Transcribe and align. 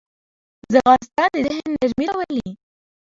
ځغاسته 0.73 1.25
د 1.33 1.35
ذهن 1.45 1.67
نرمي 1.79 2.05
راولي 2.09 2.47